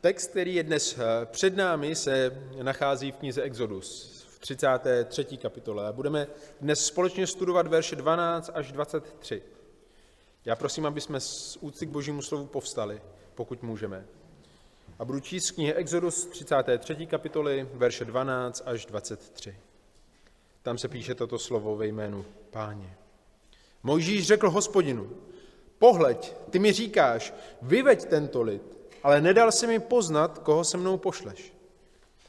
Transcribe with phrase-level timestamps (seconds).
[0.00, 5.24] Text, který je dnes eh, před námi, se nachází v knize Exodus v 33.
[5.36, 6.26] kapitole a budeme
[6.60, 9.42] dnes společně studovat verše 12 až 23.
[10.44, 13.02] Já prosím, aby jsme z úcty k božímu slovu povstali,
[13.34, 14.06] pokud můžeme.
[14.98, 17.06] A budu číst z knihy Exodus 33.
[17.06, 19.56] kapitoly, verše 12 až 23.
[20.62, 22.96] Tam se píše toto slovo ve jménu páně.
[23.82, 25.10] Mojžíš řekl hospodinu,
[25.78, 30.96] pohleď, ty mi říkáš, vyveď tento lid, ale nedal si mi poznat, koho se mnou
[30.96, 31.54] pošleš.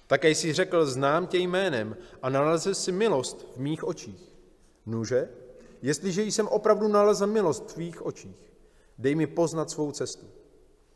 [0.08, 4.36] Také jsi řekl, znám tě jménem a nalezl si milost v mých očích.
[4.86, 5.30] Nuže,
[5.82, 8.54] jestliže jsem opravdu nalezl milost v tvých očích,
[8.98, 10.26] dej mi poznat svou cestu,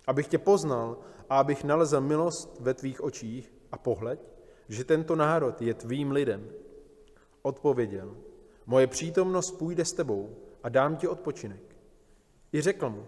[0.08, 0.98] abych tě poznal
[1.30, 4.20] a abych nalezl milost ve tvých očích a pohled,
[4.70, 6.49] že tento národ je tvým lidem.
[7.41, 8.18] Odpověděl,
[8.66, 11.76] moje přítomnost půjde s tebou a dám ti odpočinek.
[12.54, 13.05] I řekl mu,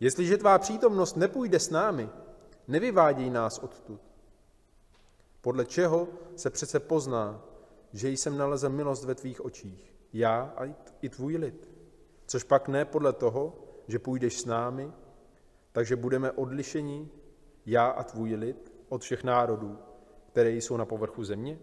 [0.00, 2.08] jestliže tvá přítomnost nepůjde s námi,
[2.68, 4.00] nevyváděj nás odtud.
[5.40, 7.44] Podle čeho se přece pozná,
[7.92, 11.70] že jsem nalezl milost ve tvých očích, já a i tvůj lid.
[12.26, 14.92] Což pak ne podle toho, že půjdeš s námi,
[15.72, 17.08] takže budeme odlišeni,
[17.66, 19.78] já a tvůj lid, od všech národů,
[20.32, 21.58] které jsou na povrchu země?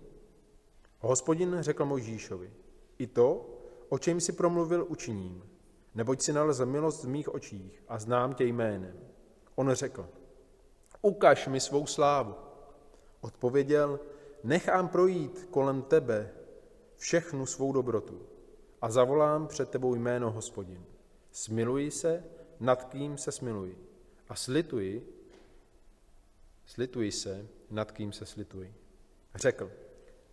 [1.00, 2.54] Hospodin řekl Mojžíšovi,
[2.98, 3.50] i to,
[3.90, 5.44] o čem si promluvil, učiním,
[5.96, 9.00] neboť si nalezl milost v mých očích a znám tě jménem.
[9.56, 10.10] On řekl,
[11.02, 12.36] ukaž mi svou slávu.
[13.22, 14.00] Odpověděl,
[14.44, 16.34] nechám projít kolem tebe
[16.96, 18.22] všechnu svou dobrotu
[18.82, 20.86] a zavolám před tebou jméno hospodin.
[21.32, 22.24] Smiluji se,
[22.60, 23.88] nad kým se smiluji
[24.30, 25.08] a slituji,
[26.66, 28.74] slituji se, nad kým se slituji.
[29.36, 29.72] Řekl,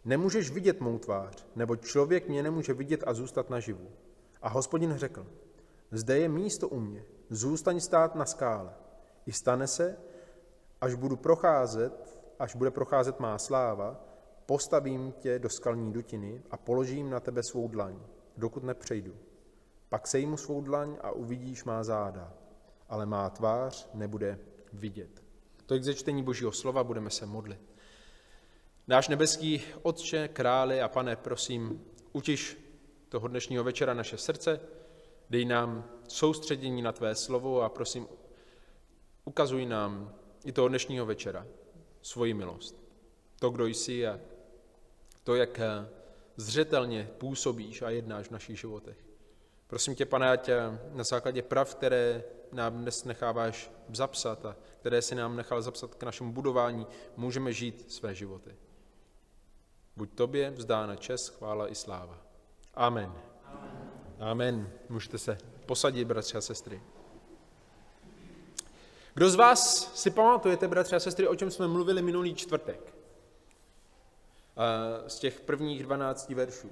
[0.05, 3.91] nemůžeš vidět mou tvář, nebo člověk mě nemůže vidět a zůstat naživu.
[4.43, 5.27] A hospodin řekl,
[5.91, 8.75] zde je místo u mě, zůstaň stát na skále.
[9.27, 9.97] I stane se,
[10.81, 14.05] až budu procházet, až bude procházet má sláva,
[14.47, 17.99] postavím tě do skalní dutiny a položím na tebe svou dlaň,
[18.37, 19.17] dokud nepřejdu.
[19.89, 22.35] Pak sejmu svou dlaň a uvidíš má záda,
[22.89, 24.39] ale má tvář nebude
[24.73, 25.23] vidět.
[25.67, 27.61] To je k Božího slova, budeme se modlit.
[28.87, 32.59] Náš nebeský Otče, králi a pane, prosím, utiš
[33.09, 34.61] toho dnešního večera naše srdce,
[35.31, 38.09] dej nám soustředění na tvé slovo a prosím,
[39.25, 41.47] ukazuj nám i toho dnešního večera
[42.03, 42.83] svoji milost.
[43.39, 44.21] To, kdo jsi a
[45.25, 45.61] to, jak
[46.37, 48.97] zřetelně působíš a jednáš v našich životech.
[49.67, 50.51] Prosím tě, pane, ať
[50.93, 56.03] na základě prav, které nám dnes necháváš zapsat a které si nám nechal zapsat k
[56.03, 58.57] našemu budování, můžeme žít své životy.
[59.97, 62.19] Buď tobě vzdána čest, chvála i sláva.
[62.75, 63.28] Amen.
[64.21, 64.73] Amen.
[64.89, 66.83] Můžete se posadit, bratři a sestry.
[69.15, 72.95] Kdo z vás si pamatujete, bratři a sestry, o čem jsme mluvili minulý čtvrtek?
[75.07, 76.71] Z těch prvních 12 veršů.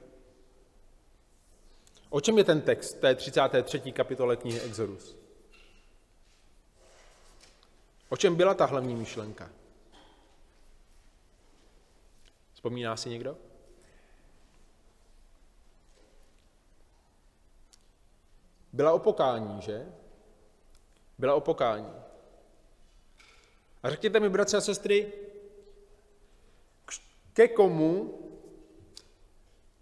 [2.11, 3.93] O čem je ten text té 33.
[3.93, 5.17] kapitole knihy Exodus?
[8.09, 9.51] O čem byla ta hlavní myšlenka?
[12.55, 13.39] Vzpomíná si někdo?
[18.77, 19.93] Byla o pokání, že?
[21.19, 21.93] Byla o pokání.
[23.83, 25.13] A řekněte mi, bratři a sestry,
[27.33, 28.19] ke komu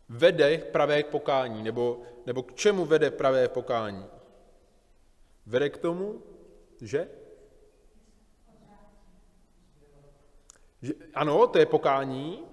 [0.08, 4.06] vede pravé pokání, nebo, nebo k čemu vede pravé pokání?
[5.46, 6.22] Vede k tomu,
[6.80, 7.08] že?
[10.82, 12.46] že ano, to je pokání,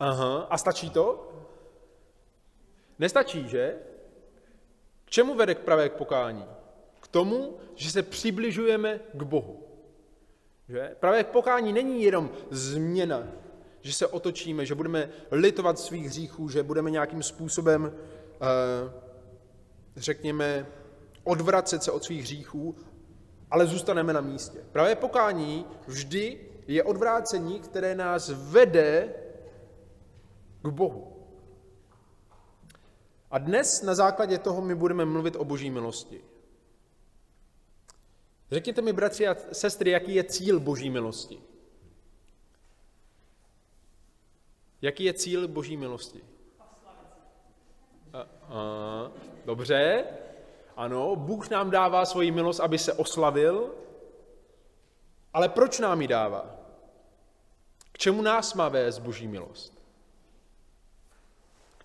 [0.00, 1.32] Aha, a stačí to?
[2.98, 3.95] Nestačí, že?
[5.06, 6.44] K čemu vede k pravé pokání?
[7.00, 9.62] K tomu, že se přibližujeme k Bohu.
[10.68, 10.96] Že?
[11.00, 13.28] Pravé pokání není jenom změna,
[13.80, 17.92] že se otočíme, že budeme litovat svých hříchů, že budeme nějakým způsobem,
[18.34, 18.92] eh,
[19.96, 20.66] řekněme,
[21.24, 22.76] odvracet se od svých hříchů,
[23.50, 24.58] ale zůstaneme na místě.
[24.72, 29.14] Pravé pokání vždy je odvrácení, které nás vede
[30.62, 31.15] k Bohu.
[33.30, 36.24] A dnes na základě toho my budeme mluvit o boží milosti.
[38.50, 41.42] Řekněte mi, bratři a sestry, jaký je cíl boží milosti?
[44.82, 46.24] Jaký je cíl boží milosti?
[48.12, 48.26] A, a,
[49.44, 50.04] dobře,
[50.76, 53.74] ano, Bůh nám dává svoji milost, aby se oslavil,
[55.32, 56.56] ale proč nám ji dává?
[57.92, 59.76] K čemu nás má vést boží milost?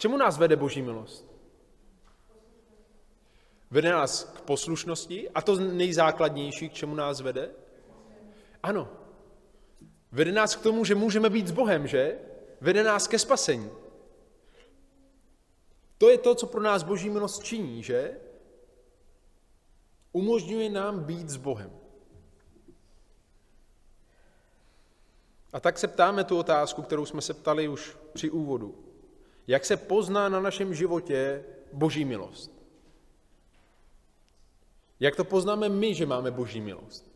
[0.02, 1.31] čemu nás vede Boží milost?
[3.72, 7.50] Vede nás k poslušnosti a to nejzákladnější, k čemu nás vede?
[8.64, 8.90] Ano.
[10.12, 12.20] Vede nás k tomu, že můžeme být s Bohem, že?
[12.62, 13.70] Vede nás ke spasení.
[15.98, 18.18] To je to, co pro nás Boží milost činí, že?
[20.12, 21.72] Umožňuje nám být s Bohem.
[25.54, 28.84] A tak se ptáme tu otázku, kterou jsme se ptali už při úvodu.
[29.48, 32.61] Jak se pozná na našem životě Boží milost?
[35.02, 37.12] Jak to poznáme my, že máme Boží milost?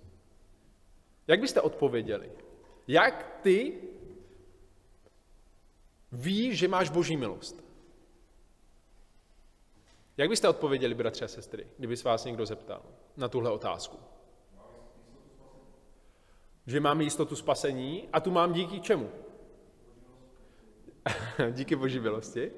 [1.27, 2.31] Jak byste odpověděli?
[2.87, 3.73] Jak ty
[6.11, 7.65] víš, že máš Boží milost?
[10.17, 12.81] Jak byste odpověděli, bratři a sestry, kdyby se vás někdo zeptal
[13.17, 13.97] na tuhle otázku?
[16.67, 19.11] Že máme jistotu spasení a tu mám díky čemu?
[21.51, 22.51] díky boží milosti.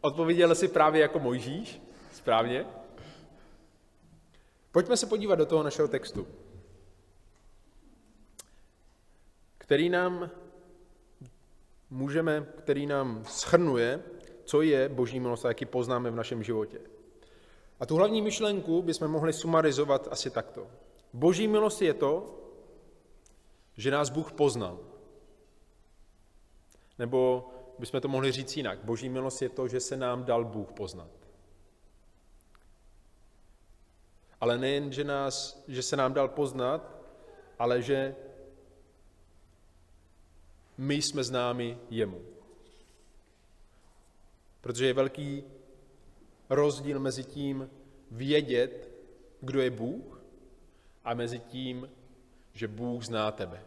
[0.00, 1.82] Odpověděl si právě jako Mojžíš,
[2.12, 2.66] správně.
[4.72, 6.26] Pojďme se podívat do toho našeho textu,
[9.58, 10.30] který nám
[11.90, 14.02] můžeme, který nám schrnuje,
[14.44, 16.80] co je boží milost a jaký poznáme v našem životě.
[17.80, 20.66] A tu hlavní myšlenku bychom mohli sumarizovat asi takto.
[21.12, 22.38] Boží milost je to,
[23.76, 24.78] že nás Bůh poznal.
[26.98, 27.48] Nebo
[27.78, 28.78] bychom to mohli říct jinak.
[28.84, 31.17] Boží milost je to, že se nám dal Bůh poznat.
[34.40, 36.94] Ale nejen, že, nás, že se nám dal poznat,
[37.58, 38.16] ale že
[40.78, 42.20] my jsme známi jemu.
[44.60, 45.44] Protože je velký
[46.50, 47.70] rozdíl mezi tím
[48.10, 48.88] vědět,
[49.40, 50.18] kdo je Bůh,
[51.04, 51.88] a mezi tím,
[52.52, 53.64] že Bůh zná tebe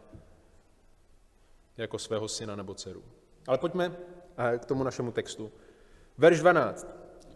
[1.77, 3.03] jako svého syna nebo dceru.
[3.47, 3.97] Ale pojďme
[4.37, 5.51] eh, k tomu našemu textu.
[6.17, 6.87] Verš 12.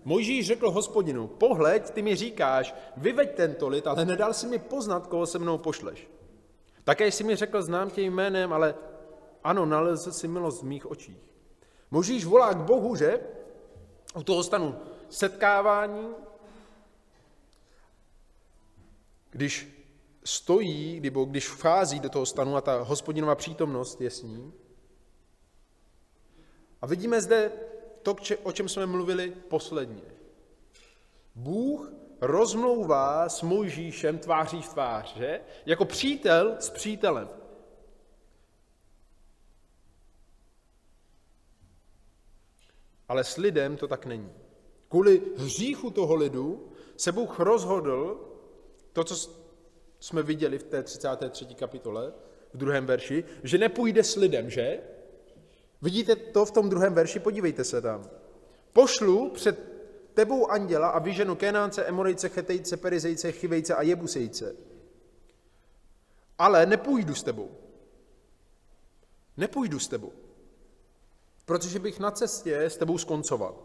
[0.06, 5.08] Mojžíš řekl hospodinu, pohleď, ty mi říkáš, vyveď tento lid, ale nedal si mi poznat,
[5.08, 6.08] koho se mnou pošleš.
[6.84, 8.76] Také jsi mi řekl, znám tě jménem, ale
[9.44, 11.18] ano, nalezl si milost v mých očích.
[11.92, 13.20] Mojžíš volá k Bohu, že?
[14.16, 14.76] U toho stanu
[15.10, 16.08] setkávání,
[19.30, 19.76] když
[20.24, 24.54] stojí, nebo když vchází do toho stanu a ta hospodinová přítomnost je s ním.
[26.82, 27.52] A vidíme zde
[28.06, 30.02] to, o čem jsme mluvili posledně.
[31.36, 35.42] Bůh rozmlouvá s Mojžíšem tváří v tvář, že?
[35.66, 37.30] Jako přítel s přítelem.
[43.08, 44.32] Ale s lidem to tak není.
[44.90, 48.32] Kvůli hříchu toho lidu se Bůh rozhodl,
[48.94, 49.32] to, co
[50.00, 51.46] jsme viděli v té 33.
[51.46, 52.14] kapitole,
[52.54, 54.80] v druhém verši, že nepůjde s lidem, že?
[55.86, 57.20] Vidíte to v tom druhém verši?
[57.20, 58.10] Podívejte se tam.
[58.74, 59.60] Pošlu před
[60.14, 64.56] tebou anděla a vyženu Kenánce, Emorejce, Chetejce, Perizejce, Chivejce a Jebusejce.
[66.38, 67.52] Ale nepůjdu s tebou.
[69.38, 70.14] Nepůjdu s tebou.
[71.46, 73.56] Protože bych na cestě s tebou skoncoval.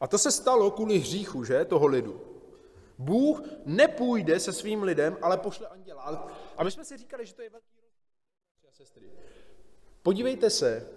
[0.00, 2.20] A to se stalo kvůli hříchu, že, toho lidu.
[2.98, 6.30] Bůh nepůjde se svým lidem, ale pošle anděla.
[6.56, 7.94] A my jsme si říkali, že to je velký rozdíl.
[10.04, 10.88] Podívejte se,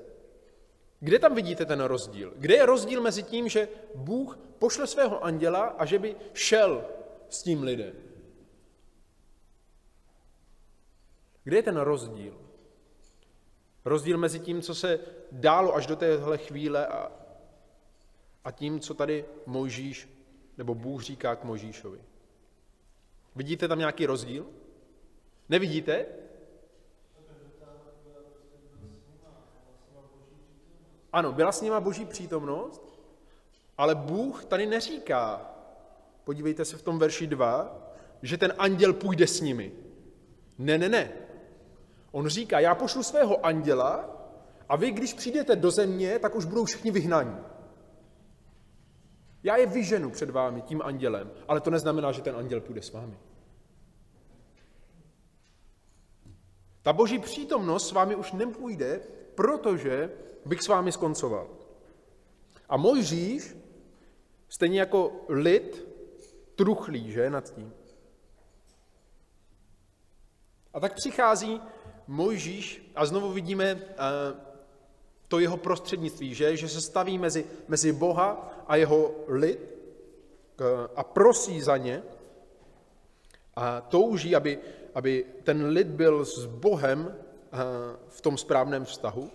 [1.00, 2.33] kde tam vidíte ten rozdíl?
[2.36, 6.85] Kde je rozdíl mezi tím, že Bůh pošle svého anděla a že by šel
[7.30, 7.94] s tím lidem?
[11.44, 12.42] Kde je ten rozdíl?
[13.85, 14.99] Rozdíl mezi tím, co se
[15.31, 17.11] dálo až do téhle chvíle a,
[18.44, 20.09] a tím, co tady Mojžíš
[20.57, 21.99] nebo Bůh říká k Možíšovi.
[23.35, 24.45] Vidíte tam nějaký rozdíl?
[25.49, 26.06] Nevidíte?
[31.14, 32.99] Ano, byla s nima boží přítomnost,
[33.78, 35.52] ale Bůh tady neříká,
[36.23, 39.71] podívejte se v tom verši 2, že ten anděl půjde s nimi.
[40.57, 41.11] Ne, ne, ne.
[42.11, 44.09] On říká, já pošlu svého anděla
[44.69, 47.37] a vy, když přijdete do země, tak už budou všichni vyhnaní.
[49.44, 52.94] Já je vyženu před vámi tím andělem, ale to neznamená, že ten anděl půjde s
[52.94, 53.18] vámi.
[56.81, 58.99] Ta boží přítomnost s vámi už nepůjde,
[59.35, 60.11] protože
[60.47, 61.47] bych s vámi skoncoval.
[62.69, 63.57] A Mojžíš,
[64.49, 65.87] stejně jako lid,
[66.56, 67.73] truchlí, že, nad tím.
[70.73, 71.61] A tak přichází
[72.07, 73.81] Mojžíš a znovu vidíme uh,
[75.27, 79.59] to jeho prostřednictví, že, že se staví mezi, mezi Boha a jeho lid
[80.95, 82.04] a prosí za ně
[83.56, 84.59] a touží, aby,
[84.95, 87.59] aby ten lid byl s Bohem uh,
[88.09, 89.31] v tom správném vztahu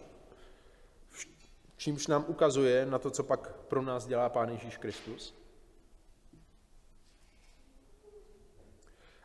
[1.83, 5.35] čímž nám ukazuje na to, co pak pro nás dělá Pán Ježíš Kristus.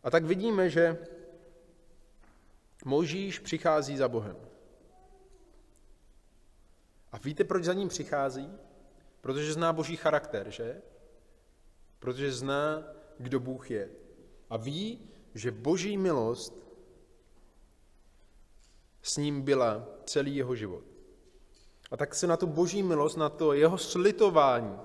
[0.04, 0.98] A tak vidíme, že
[2.86, 4.38] Možíš přichází za Bohem.
[7.12, 8.50] A víte, proč za ním přichází?
[9.22, 10.82] Protože zná boží charakter, že?
[12.00, 12.84] Protože zná,
[13.20, 13.90] kdo Bůh je.
[14.50, 16.68] A ví, že boží milost
[19.02, 20.97] s ním byla celý jeho život.
[21.92, 24.80] A tak se na tu boží milost, na to jeho slitování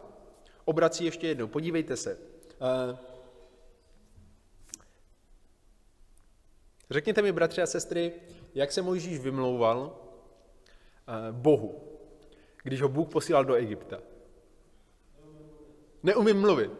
[0.65, 1.47] obrací ještě jednou.
[1.47, 2.19] Podívejte se.
[2.61, 2.99] Eh,
[6.91, 8.13] řekněte mi, bratři a sestry,
[8.55, 9.97] jak se Mojžíš vymlouval
[11.09, 11.99] eh, Bohu,
[12.63, 13.99] když ho Bůh posílal do Egypta.
[16.03, 16.73] Neumím mluvit.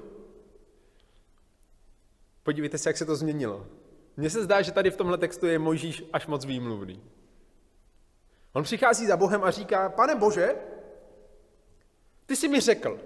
[2.43, 3.67] Podívejte se, jak se to změnilo.
[4.17, 7.03] Mně se zdá, že tady v tomhle textu je Mojžíš až moc výmluvný.
[8.53, 10.55] On přichází za Bohem a říká, pane Bože,
[12.27, 13.01] ty jsi mi řekl,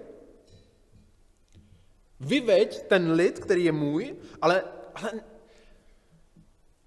[2.19, 4.63] vyveď ten lid, který je můj, ale,
[4.95, 5.11] ale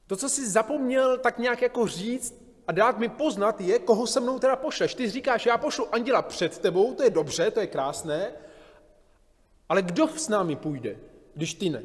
[0.07, 2.35] to, co jsi zapomněl tak nějak jako říct
[2.67, 4.95] a dát mi poznat, je, koho se mnou teda pošleš.
[4.95, 8.33] Ty říkáš, já pošlu anděla před tebou, to je dobře, to je krásné,
[9.69, 10.97] ale kdo s námi půjde,
[11.35, 11.83] když ty ne?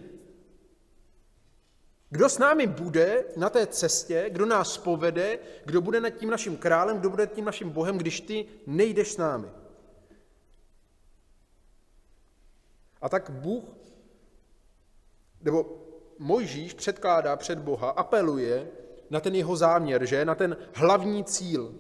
[2.16, 6.58] Kdo s námi bude na té cestě, kdo nás povede, kdo bude nad tím naším
[6.58, 9.48] králem, kdo bude tím naším Bohem, když ty nejdeš s námi.
[13.02, 13.64] A tak Bůh,
[15.42, 15.88] nebo
[16.20, 18.68] Mojžíš předkládá před Boha, apeluje
[19.10, 20.26] na ten jeho záměr, že?
[20.26, 21.76] na ten hlavní cíl,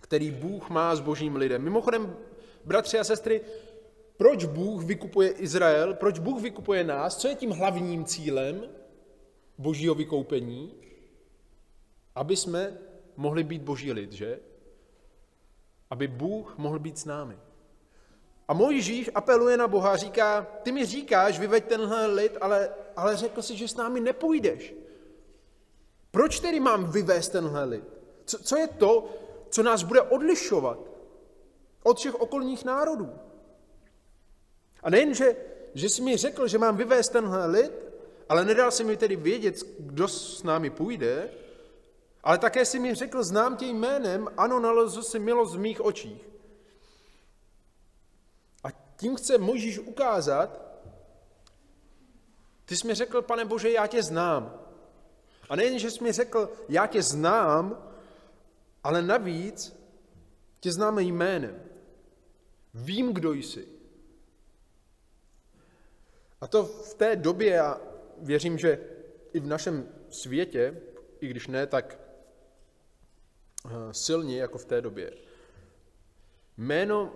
[0.00, 1.62] který Bůh má s božím lidem.
[1.62, 2.16] Mimochodem,
[2.64, 3.40] bratři a sestry,
[4.16, 8.68] proč Bůh vykupuje Izrael, proč Bůh vykupuje nás, co je tím hlavním cílem
[9.58, 10.74] božího vykoupení?
[12.14, 12.78] Aby jsme
[13.16, 14.40] mohli být boží lid, že?
[15.90, 17.38] Aby Bůh mohl být s námi.
[18.48, 23.42] A Mojžíš apeluje na Boha říká, ty mi říkáš, vyveď tenhle lid, ale, ale řekl
[23.42, 24.74] si, že s námi nepůjdeš.
[26.10, 27.84] Proč tedy mám vyvést tenhle lid?
[28.24, 29.10] Co, co je to,
[29.50, 30.78] co nás bude odlišovat
[31.82, 33.10] od všech okolních národů?
[34.82, 35.36] A nejen, že,
[35.74, 37.72] že jsi mi řekl, že mám vyvést tenhle lid,
[38.28, 41.30] ale nedal si mi tedy vědět, kdo s námi půjde,
[42.24, 46.28] ale také si mi řekl, znám tě jménem, ano, nalezl si milost v mých očích.
[48.64, 50.60] A tím chce Mojžíš ukázat,
[52.64, 54.60] ty jsi mi řekl, pane Bože, já tě znám.
[55.48, 57.92] A nejen, že jsi mi řekl, já tě znám,
[58.84, 59.76] ale navíc
[60.60, 61.62] tě známe jménem.
[62.74, 63.68] Vím, kdo jsi.
[66.40, 67.80] A to v té době, a
[68.24, 68.78] věřím, že
[69.32, 70.80] i v našem světě,
[71.20, 71.98] i když ne tak
[73.66, 75.12] eh, silně jako v té době,
[76.56, 77.12] jméno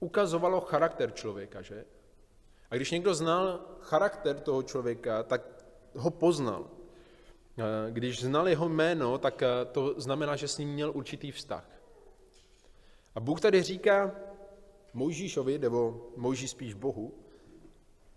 [0.00, 1.84] ukazovalo charakter člověka, že?
[2.70, 5.42] A když někdo znal charakter toho člověka, tak
[5.94, 6.70] ho poznal.
[7.58, 11.70] Eh, když znal jeho jméno, tak eh, to znamená, že s ním měl určitý vztah.
[13.14, 14.14] A Bůh tady říká
[14.92, 17.14] Mojžíšovi, nebo Mojžíš spíš Bohu,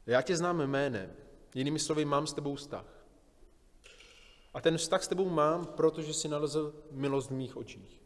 [0.06, 1.14] já tě znám jménem,
[1.56, 2.86] jinými slovy, mám s tebou vztah.
[4.54, 8.02] A ten vztah s tebou mám, protože si nalezl milost v mých očích.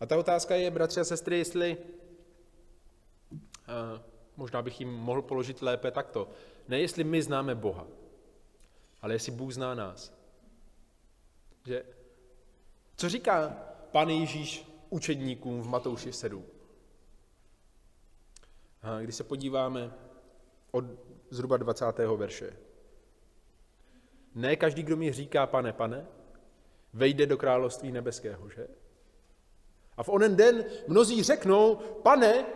[0.00, 1.76] A ta otázka je, bratři a sestry, jestli
[4.36, 6.28] možná bych jim mohl položit lépe takto.
[6.68, 7.86] Ne jestli my známe Boha,
[9.02, 10.12] ale jestli Bůh zná nás.
[11.66, 11.84] Že,
[12.96, 13.48] co říká
[13.92, 16.44] pan Ježíš učedníkům v Matouši 7?
[19.02, 19.94] Když se podíváme
[20.70, 20.84] od
[21.30, 21.84] zhruba 20.
[22.16, 22.56] verše.
[24.34, 26.06] Ne každý, kdo mi říká pane, pane,
[26.92, 28.68] vejde do království nebeského, že?
[29.96, 32.46] A v onen den mnozí řeknou, pane,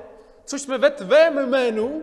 [0.44, 2.02] což jsme ve tvém jménu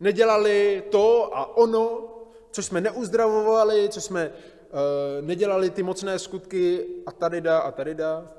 [0.00, 2.08] nedělali to a ono,
[2.50, 7.94] což jsme neuzdravovali, což jsme uh, nedělali ty mocné skutky a tady dá a tady
[7.94, 8.32] dá.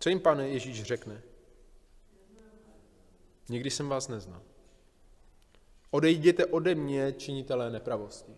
[0.00, 1.22] Co jim pane Ježíš řekne?
[3.48, 4.42] Nikdy jsem vás neznal.
[5.90, 8.36] Odejděte ode mě, činitelé nepravosti.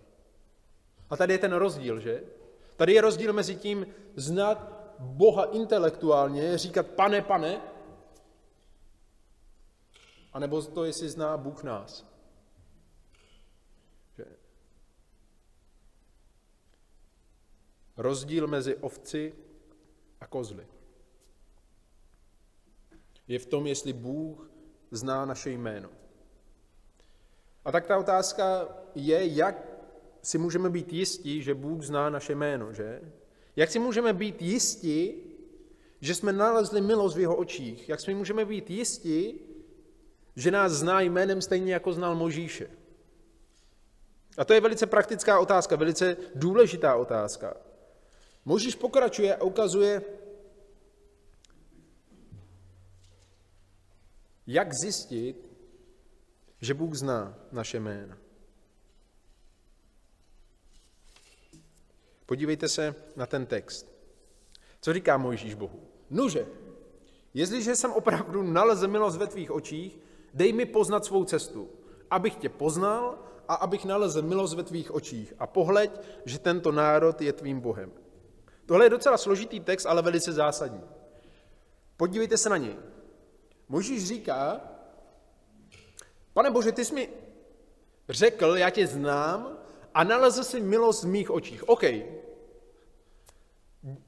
[1.10, 2.24] A tady je ten rozdíl, že?
[2.76, 7.60] Tady je rozdíl mezi tím znát Boha intelektuálně, říkat pane, pane,
[10.32, 12.06] a nebo to, jestli zná Bůh nás.
[14.16, 14.24] Že?
[17.96, 19.34] Rozdíl mezi ovci
[20.20, 20.66] a kozly
[23.32, 24.50] je v tom, jestli Bůh
[24.90, 25.88] zná naše jméno.
[27.64, 29.56] A tak ta otázka je, jak
[30.22, 33.00] si můžeme být jistí, že Bůh zná naše jméno, že?
[33.56, 35.14] Jak si můžeme být jistí,
[36.00, 37.88] že jsme nalezli milost v jeho očích?
[37.88, 39.40] Jak si můžeme být jistí,
[40.36, 42.70] že nás zná jménem stejně jako znal Možíše.
[44.38, 47.56] A to je velice praktická otázka, velice důležitá otázka.
[48.44, 50.02] Možíš pokračuje a ukazuje,
[54.46, 55.50] jak zjistit,
[56.60, 58.18] že Bůh zná naše jména.
[62.26, 63.92] Podívejte se na ten text.
[64.80, 65.80] Co říká Mojžíš Bohu?
[66.10, 66.46] Nuže,
[67.34, 69.98] jestliže jsem opravdu nalezl milost ve tvých očích,
[70.34, 71.70] dej mi poznat svou cestu,
[72.10, 73.18] abych tě poznal
[73.48, 75.34] a abych nalezl milost ve tvých očích.
[75.38, 77.92] A pohleď, že tento národ je tvým Bohem.
[78.66, 80.82] Tohle je docela složitý text, ale velice zásadní.
[81.96, 82.76] Podívejte se na něj.
[83.68, 84.60] Možíš říká,
[86.32, 87.08] pane Bože, ty jsi mi
[88.08, 89.58] řekl, já tě znám
[89.94, 91.68] a nalezl si milost v mých očích.
[91.68, 91.82] OK,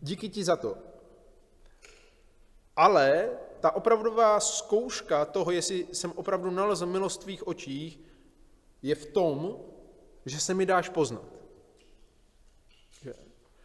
[0.01, 0.77] díky ti za to.
[2.77, 3.31] Ale
[3.61, 8.01] ta opravdová zkouška toho, jestli jsem opravdu nalezl milost v tvých očích,
[8.83, 9.61] je v tom,
[10.27, 11.45] že se mi dáš poznat.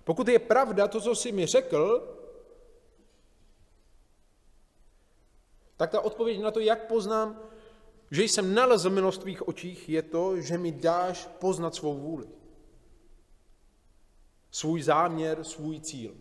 [0.04, 2.16] Pokud je pravda to, co jsi mi řekl,
[5.80, 7.40] tak ta odpověď na to, jak poznám,
[8.12, 12.28] že jsem nalezl milost v tvých očích, je to, že mi dáš poznat svou vůli.
[14.52, 16.16] Svůj záměr, svůj cíl.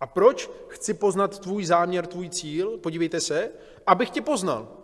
[0.00, 2.78] A proč chci poznat tvůj záměr, tvůj cíl?
[2.78, 3.50] Podívejte se,
[3.86, 4.76] abych tě poznal.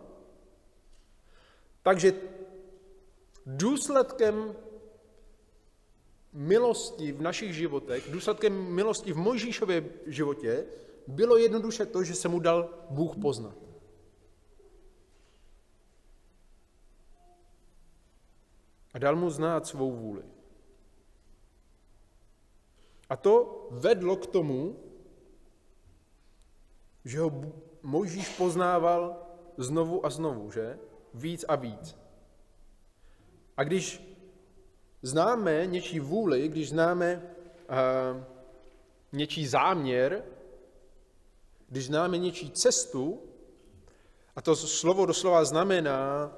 [1.83, 2.13] Takže
[3.47, 4.57] důsledkem
[6.33, 10.67] milosti v našich životech, důsledkem milosti v Mojžíšově životě,
[11.09, 13.57] bylo jednoduše to, že se mu dal Bůh poznat.
[18.95, 20.23] A dal mu znát svou vůli.
[23.09, 24.77] A to vedlo k tomu,
[27.05, 27.33] že ho
[27.83, 30.79] Mojžíš poznával znovu a znovu, že?
[31.15, 31.97] Víc a víc.
[33.57, 34.03] A když
[35.03, 38.23] známe něčí vůli, když známe uh,
[39.13, 40.25] něčí záměr,
[41.69, 43.23] když známe něčí cestu,
[44.37, 46.33] a to slovo doslova znamená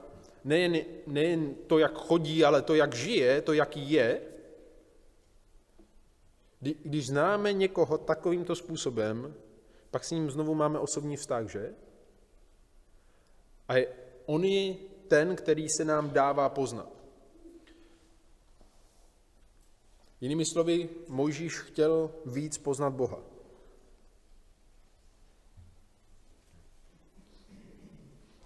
[0.44, 4.20] nejen, nejen to, jak chodí, ale to, jak žije, to, jaký je,
[6.60, 9.34] když známe někoho takovýmto způsobem,
[9.90, 11.74] pak s ním znovu máme osobní vztah, že?
[13.68, 13.88] A
[14.26, 14.74] on je
[15.08, 16.88] ten, který se nám dává poznat.
[20.20, 23.29] Jinými slovy, Mojžíš chtěl víc poznat Boha.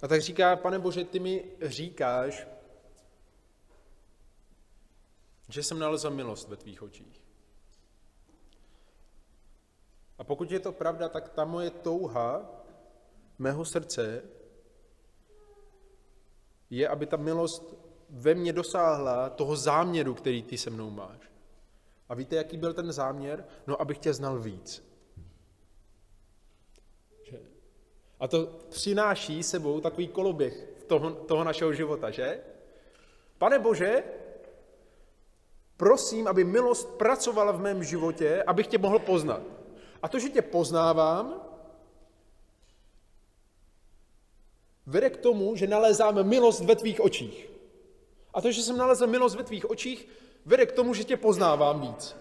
[0.02, 2.46] A tak říká, pane Bože, ty mi říkáš,
[5.48, 7.22] že jsem nalezl milost ve tvých očích.
[10.18, 12.50] A pokud je to pravda, tak ta moje touha
[13.38, 14.22] mého srdce
[16.70, 17.74] je, aby ta milost
[18.10, 21.30] ve mně dosáhla toho záměru, který ty se mnou máš.
[22.08, 23.44] A víte, jaký byl ten záměr?
[23.66, 24.94] No, abych tě znal víc.
[28.20, 32.40] A to přináší sebou takový koloběh toho, toho našeho života, že?
[33.38, 34.02] Pane Bože,
[35.76, 39.42] prosím, aby milost pracovala v mém životě, abych tě mohl poznat.
[40.02, 41.40] A to, že tě poznávám,
[44.86, 47.50] vede k tomu, že nalézám milost ve tvých očích.
[48.34, 50.08] A to, že jsem nalezl milost ve tvých očích,
[50.44, 52.16] vede k tomu, že tě poznávám víc.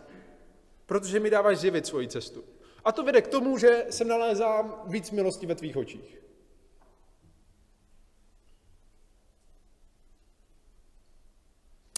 [0.86, 2.44] Protože mi dáváš zjevit svoji cestu.
[2.84, 6.24] A to vede k tomu, že jsem nalézám víc milosti ve tvých očích.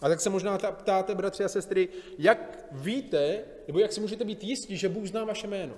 [0.02, 4.44] A tak se možná ptáte, bratři a sestry, jak víte, nebo jak si můžete být
[4.44, 5.74] jistí, že Bůh zná vaše jméno?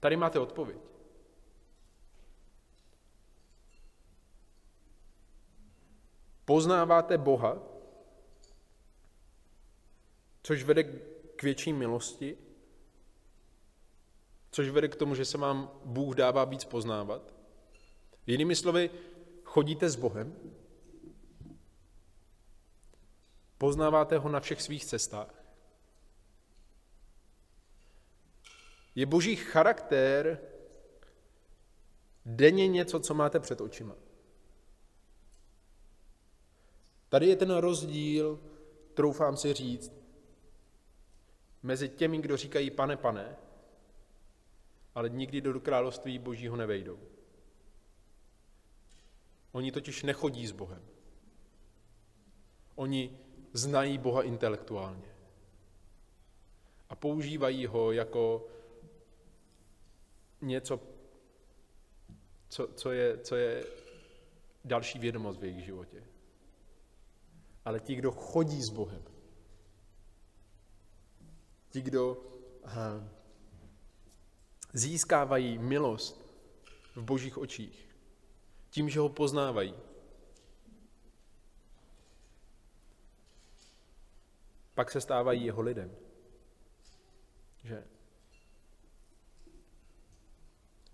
[0.00, 0.78] Tady máte odpověď.
[6.44, 7.62] Poznáváte Boha,
[10.42, 10.82] což vede
[11.36, 12.38] k větší milosti,
[14.50, 17.34] což vede k tomu, že se vám Bůh dává víc poznávat.
[18.26, 18.90] Jinými slovy,
[19.44, 20.36] chodíte s Bohem,
[23.58, 25.44] poznáváte ho na všech svých cestách.
[28.94, 30.40] Je boží charakter
[32.26, 33.94] denně něco, co máte před očima.
[37.08, 38.40] Tady je ten rozdíl,
[38.94, 39.92] troufám si říct,
[41.62, 43.36] mezi těmi, kdo říkají pane, pane,
[44.94, 46.98] ale nikdy do království božího nevejdou.
[49.52, 50.82] Oni totiž nechodí s Bohem.
[52.74, 53.18] Oni
[53.52, 55.14] znají Boha intelektuálně.
[56.88, 58.48] A používají ho jako
[60.40, 60.80] něco,
[62.48, 63.64] co, co, je, co je
[64.64, 66.04] další vědomost v jejich životě.
[67.64, 69.02] Ale ti, kdo chodí s Bohem,
[71.70, 72.22] ti, kdo
[72.64, 73.08] aha,
[74.72, 76.20] získávají milost
[76.96, 77.88] v božích očích,
[78.70, 79.74] tím, že ho poznávají,
[84.74, 85.96] pak se stávají jeho lidem.
[87.64, 87.84] Že?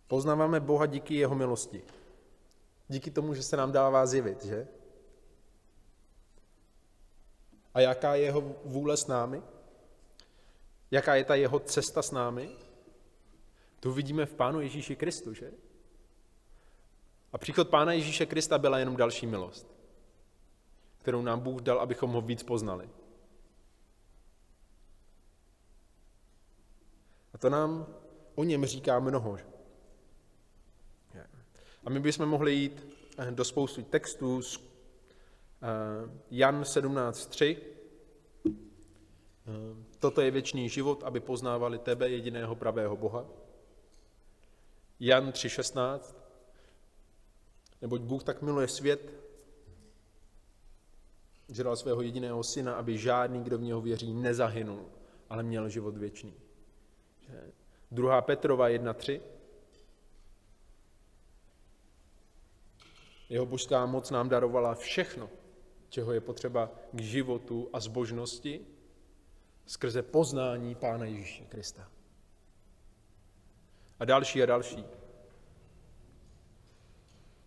[0.06, 1.82] Poznáváme Boha díky jeho milosti.
[2.88, 4.68] Díky tomu, že se nám dává zjevit, že?
[7.74, 9.42] A jaká je jeho vůle s námi?
[10.90, 12.56] Jaká je ta jeho cesta s námi?
[13.84, 15.52] To vidíme v Pánu Ježíši Kristu, že?
[17.32, 19.66] A příchod Pána Ježíše Krista byla jenom další milost,
[21.02, 22.88] kterou nám Bůh dal, abychom ho víc poznali.
[27.34, 27.86] A to nám
[28.34, 29.38] o něm říká mnoho.
[31.84, 32.86] A my bychom mohli jít
[33.18, 37.56] eh, do spousty textů z eh, Jan 17.3.
[37.56, 38.52] Eh,
[39.98, 43.43] toto je věčný život, aby poznávali tebe, jediného pravého Boha.
[45.04, 46.14] Jan 3.16.
[47.82, 49.14] Neboť Bůh tak miluje svět,
[51.48, 54.86] že dal svého jediného syna, aby žádný, kdo v něho věří, nezahynul,
[55.30, 56.34] ale měl život věčný.
[57.90, 58.22] 2.
[58.22, 59.20] Petrova 1.3.
[63.28, 65.30] Jeho božská moc nám darovala všechno,
[65.88, 68.66] čeho je potřeba k životu a zbožnosti
[69.66, 71.93] skrze poznání Pána Ježíše Krista.
[74.00, 74.84] A další a další.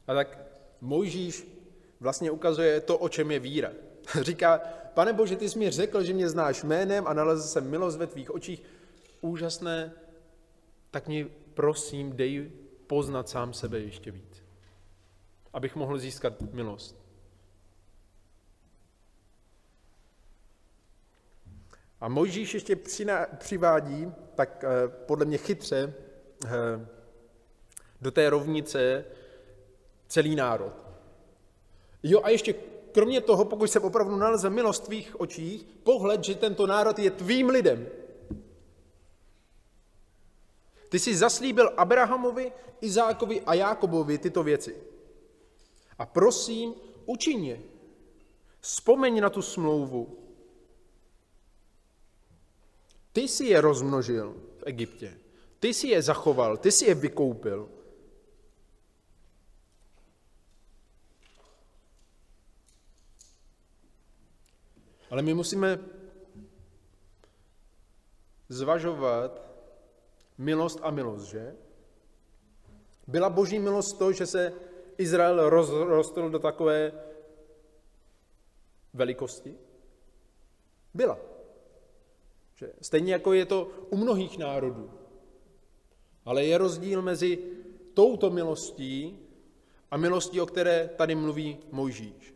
[0.08, 0.38] A tak
[0.82, 1.48] Mojžíš
[2.00, 3.72] vlastně ukazuje to, o čem je víra.
[4.22, 4.62] Říká,
[4.94, 8.08] pane Bože, ty jsi mi řekl, že mě znáš jménem a nalezl jsem milost ve
[8.08, 8.64] tvých očích.
[9.22, 9.92] Úžasné,
[10.92, 12.52] tak mi prosím dej
[12.88, 14.48] poznat sám sebe ještě víc
[15.58, 17.08] abych mohl získat milost.
[22.02, 22.76] A Mojžíš ještě
[23.38, 25.94] přivádí, tak eh, podle mě chytře,
[28.02, 29.06] do té rovnice
[30.08, 30.73] celý národ.
[32.04, 32.56] Jo a ještě
[32.91, 37.50] kromě toho, pokud se opravdu naleze milost tvých očích, pohled, že tento národ je tvým
[37.50, 37.88] lidem.
[40.89, 44.78] Ty jsi zaslíbil Abrahamovi, Izákovi a Jákobovi tyto věci.
[45.97, 46.73] A prosím,
[47.06, 47.62] učině.
[48.60, 50.17] Vzpomeň na tu smlouvu.
[53.13, 55.17] Ty jsi je rozmnožil v Egyptě.
[55.60, 57.70] Ty jsi je zachoval, ty jsi je vykoupil.
[65.12, 65.80] Ale my musíme
[68.50, 69.41] zvažovat
[70.38, 71.56] milost a milost, že?
[73.08, 74.54] Byla boží milost to, že se
[74.98, 76.91] Izrael rozrostl do takové
[78.93, 79.58] velikosti?
[80.93, 81.20] Byla.
[82.56, 84.97] Že stejně jako je to u mnohých národů.
[86.28, 87.40] Ale je rozdíl mezi
[87.96, 89.20] touto milostí
[89.92, 92.36] a milostí, o které tady mluví Mojžíš.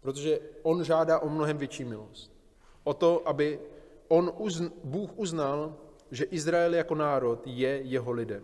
[0.00, 2.32] Protože on žádá o mnohem větší milost.
[2.84, 3.60] O to, aby
[4.08, 5.76] on uzn, Bůh uznal,
[6.10, 8.42] že Izrael jako národ je jeho lidem.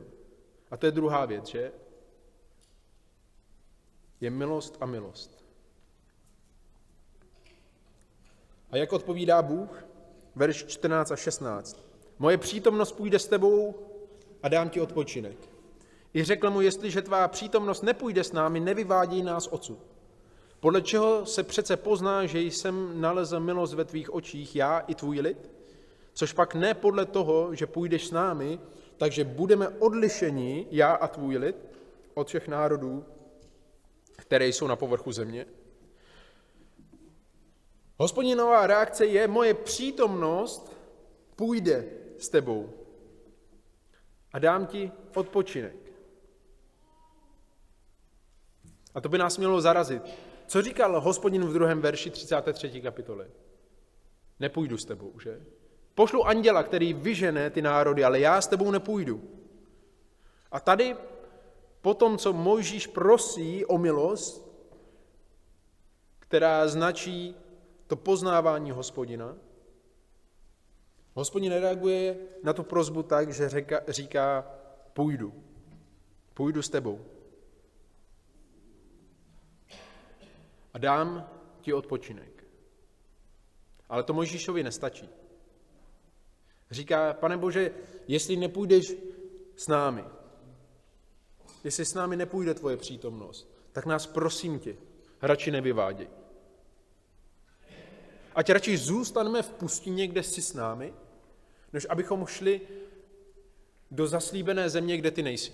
[0.70, 1.72] A to je druhá věc, že?
[4.22, 5.44] je milost a milost.
[8.70, 9.84] A jak odpovídá Bůh?
[10.34, 11.91] Verš 14 a 16.
[12.22, 13.74] Moje přítomnost půjde s tebou
[14.42, 15.36] a dám ti odpočinek.
[16.14, 19.78] I řekl mu, jestliže tvá přítomnost nepůjde s námi, nevyváděj nás odsud.
[20.60, 25.20] Podle čeho se přece pozná, že jsem nalezl milost ve tvých očích, já i tvůj
[25.20, 25.50] lid?
[26.12, 28.58] Což pak ne podle toho, že půjdeš s námi,
[28.96, 31.56] takže budeme odlišeni, já a tvůj lid,
[32.14, 33.04] od všech národů,
[34.16, 35.46] které jsou na povrchu země.
[37.96, 40.76] Hospodinová reakce je, moje přítomnost
[41.36, 42.72] půjde s tebou
[44.32, 45.76] a dám ti odpočinek.
[48.94, 50.02] A to by nás mělo zarazit.
[50.46, 52.80] Co říkal hospodin v druhém verši 33.
[52.80, 53.26] kapitoly?
[54.40, 55.40] Nepůjdu s tebou, že?
[55.94, 59.22] Pošlu anděla, který vyžene ty národy, ale já s tebou nepůjdu.
[60.52, 60.96] A tady
[61.80, 64.52] po tom, co Mojžíš prosí o milost,
[66.18, 67.36] která značí
[67.86, 69.36] to poznávání hospodina,
[71.14, 74.50] hospodin reaguje na tu prozbu tak, že říká, říká
[74.92, 75.44] půjdu,
[76.34, 77.04] půjdu s tebou.
[80.74, 82.44] A dám ti odpočinek.
[83.88, 85.08] Ale to Mojžíšovi nestačí.
[86.70, 87.70] Říká, pane Bože,
[88.08, 88.94] jestli nepůjdeš
[89.56, 90.04] s námi,
[91.64, 94.76] jestli s námi nepůjde tvoje přítomnost, tak nás prosím tě,
[95.22, 96.08] radši nevyváděj.
[98.34, 100.94] Ať radši zůstaneme v pustině, kde jsi s námi,
[101.72, 102.60] než abychom šli
[103.90, 105.52] do zaslíbené země, kde ty nejsi.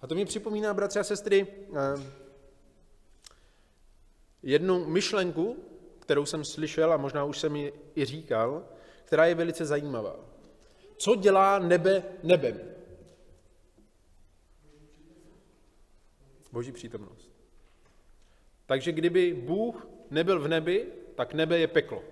[0.00, 2.12] A to mi připomíná, bratři a sestry, eh,
[4.42, 5.56] jednu myšlenku,
[5.98, 8.64] kterou jsem slyšel a možná už jsem ji i říkal,
[9.04, 10.16] která je velice zajímavá.
[10.96, 12.60] Co dělá nebe nebem?
[16.52, 17.30] Boží přítomnost.
[18.66, 22.02] Takže kdyby Bůh nebyl v nebi, tak nebe je peklo.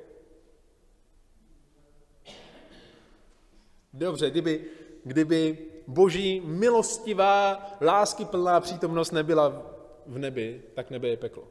[3.93, 4.65] Dobře, kdyby,
[5.05, 9.63] kdyby boží milostivá, láskyplná přítomnost nebyla
[10.07, 11.49] v nebi, tak nebe je peklo.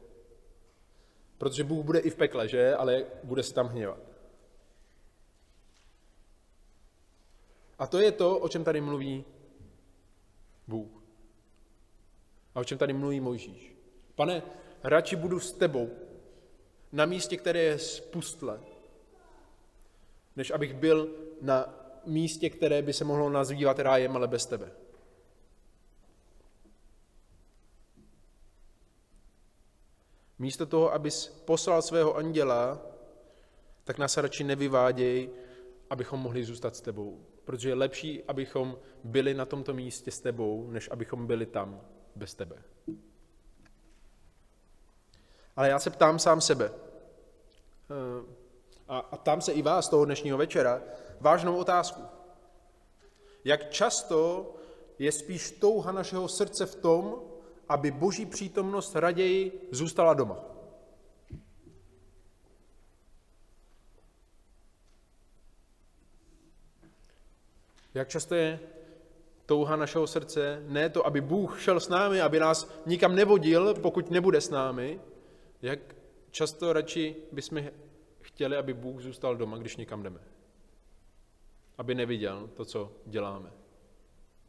[1.38, 2.74] Protože Bůh bude i v pekle, že?
[2.74, 3.98] Ale bude se tam hněvat.
[7.78, 9.24] A to je to, o čem tady mluví
[10.68, 11.02] Bůh.
[12.54, 13.76] A o čem tady mluví Mojžíš.
[14.14, 14.42] Pane,
[14.82, 15.90] radši budu s tebou
[16.94, 18.60] na místě, které je spustlé,
[20.36, 21.08] než abych byl
[21.42, 24.70] na místě, které by se mohlo nazývat rájem, ale bez tebe.
[30.38, 32.82] Místo toho, abys poslal svého anděla,
[33.84, 35.30] tak nás radši nevyváděj,
[35.90, 37.26] abychom mohli zůstat s tebou.
[37.44, 41.80] Protože je lepší, abychom byli na tomto místě s tebou, než abychom byli tam
[42.16, 42.62] bez tebe.
[45.56, 46.83] Ale já se ptám sám sebe.
[48.88, 50.82] A, a tam se i vás toho dnešního večera
[51.20, 52.02] vážnou otázku.
[53.44, 54.50] Jak často
[54.98, 57.22] je spíš touha našeho srdce v tom,
[57.68, 60.44] aby boží přítomnost raději zůstala doma.
[67.94, 68.60] Jak často je
[69.46, 74.10] touha našeho srdce ne to, aby Bůh šel s námi, aby nás nikam nevodil, pokud
[74.10, 75.00] nebude s námi,
[75.62, 75.78] jak
[76.34, 77.64] často radši bychom
[78.20, 80.20] chtěli, aby Bůh zůstal doma, když někam jdeme.
[81.78, 83.52] Aby neviděl to, co děláme,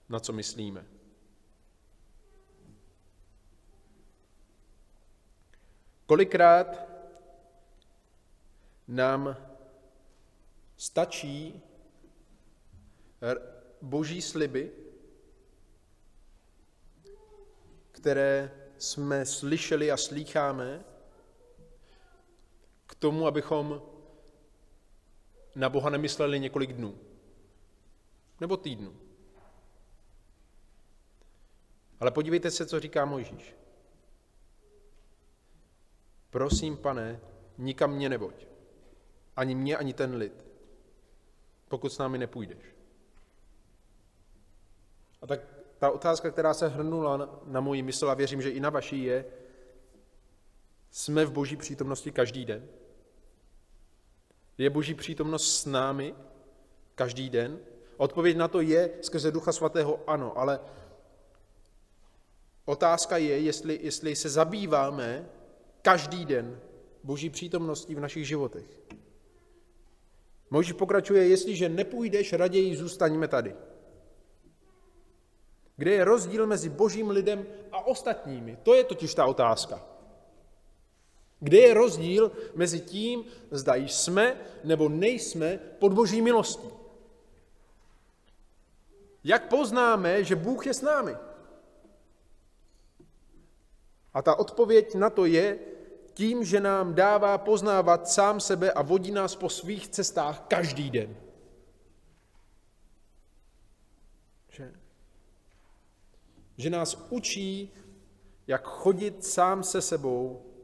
[0.10, 0.86] na co myslíme.
[6.06, 6.88] Kolikrát
[8.88, 9.38] nám
[10.78, 11.62] stačí
[13.82, 14.72] boží sliby,
[17.92, 20.86] které jsme slyšeli a slýcháme,
[23.00, 23.82] tomu, abychom
[25.56, 27.00] na Boha nemysleli několik dnů
[28.40, 28.96] nebo týdnů.
[32.00, 33.56] Ale podívejte se, co říká Mojžíš.
[36.30, 37.20] Prosím, pane,
[37.58, 38.48] nikam mě nevoď.
[39.36, 40.46] Ani mě, ani ten lid.
[41.68, 42.76] Pokud s námi nepůjdeš.
[45.22, 45.40] A tak
[45.78, 49.04] ta otázka, která se hrnula na, na moji mysl a věřím, že i na vaší
[49.04, 49.26] je,
[50.92, 52.68] jsme v boží přítomnosti každý den?
[54.58, 56.16] Je boží přítomnost s námi
[56.96, 57.60] každý den?
[57.98, 60.60] Odpověď na to je skrze Ducha Svatého ano, ale
[62.66, 65.30] otázka je, jestli, jestli se zabýváme
[65.82, 66.60] každý den
[67.04, 68.66] boží přítomností v našich životech.
[70.50, 73.56] Moží pokračuje, jestliže nepůjdeš, raději zůstaňme tady.
[75.78, 78.58] Kde je rozdíl mezi božím lidem a ostatními?
[78.64, 79.95] To je totiž ta otázka.
[81.40, 86.70] Kde je rozdíl mezi tím, zda jsme nebo nejsme pod boží milostí?
[89.24, 91.16] Jak poznáme, že Bůh je s námi?
[94.14, 95.60] A ta odpověď na to je
[96.14, 101.16] tím, že nám dává poznávat sám sebe a vodí nás po svých cestách každý den.
[104.50, 104.74] Že,
[106.58, 107.74] že nás učí,
[108.48, 110.55] jak chodit sám se sebou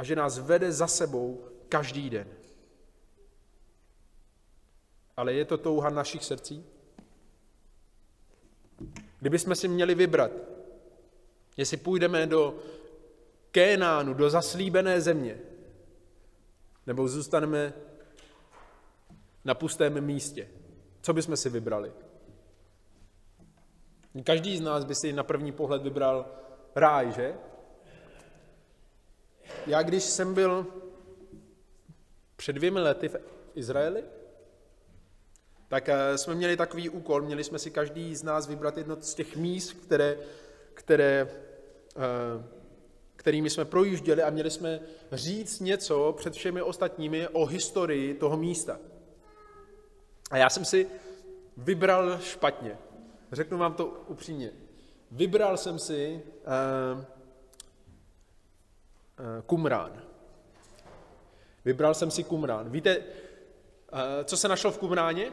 [0.00, 2.28] a že nás vede za sebou každý den.
[5.16, 6.64] Ale je to touha našich srdcí?
[9.20, 10.30] Kdybychom si měli vybrat,
[11.56, 12.58] jestli půjdeme do
[13.50, 15.38] Kénánu, do zaslíbené země,
[16.86, 17.72] nebo zůstaneme
[19.44, 20.48] na pustém místě,
[21.00, 21.92] co bychom si vybrali?
[24.24, 26.26] Každý z nás by si na první pohled vybral
[26.74, 27.49] ráj, že?
[29.66, 30.66] Já když jsem byl
[32.36, 33.16] před dvěmi lety v
[33.54, 34.04] Izraeli,
[35.68, 39.14] tak eh, jsme měli takový úkol, měli jsme si každý z nás vybrat jedno z
[39.14, 40.16] těch míst, které,
[40.74, 41.28] které,
[41.96, 42.44] eh,
[43.16, 44.80] kterými jsme projížděli a měli jsme
[45.12, 48.78] říct něco před všemi ostatními o historii toho místa.
[50.30, 50.86] A já jsem si
[51.56, 52.78] vybral špatně.
[53.32, 54.52] Řeknu vám to upřímně.
[55.10, 56.22] Vybral jsem si
[56.96, 57.04] uh,
[59.46, 60.02] Kumrán.
[61.64, 62.70] Vybral jsem si Kumrán.
[62.70, 63.04] Víte, uh,
[64.24, 65.32] co se našlo v Kumráně?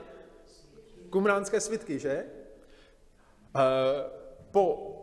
[1.10, 2.26] Kumránské svitky, že?
[3.56, 3.62] Uh,
[4.52, 4.94] po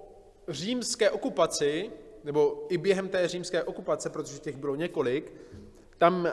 [0.49, 1.91] římské okupaci,
[2.25, 5.33] nebo i během té římské okupace, protože těch bylo několik,
[5.99, 6.29] tam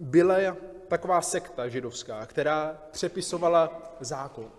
[0.00, 0.56] byla
[0.88, 4.52] taková sekta židovská, která přepisovala zákon.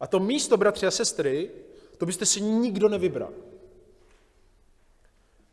[0.00, 1.50] A to místo, bratři a sestry,
[1.96, 3.32] to byste si nikdo nevybral.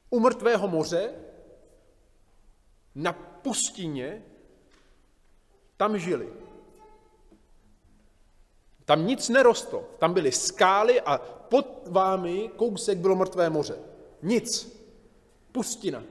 [0.09, 1.13] U mrtvého moře,
[2.95, 4.23] na pustině,
[5.77, 6.29] tam žili.
[8.85, 9.83] Tam nic nerostlo.
[9.99, 11.17] Tam byly skály a
[11.49, 13.79] pod vámi kousek bylo mrtvé moře.
[14.21, 14.75] Nic.
[15.51, 16.03] Pustina.